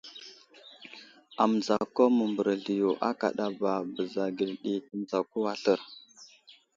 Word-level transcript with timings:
Amənzako 1.43 2.01
mə 2.15 2.23
mbərezl 2.31 2.67
yo 2.81 2.91
akadaba 3.09 3.71
bəza 3.93 4.25
geli 4.37 4.55
ɗi 4.61 4.73
tənzako 4.85 5.37
aslər. 5.53 5.81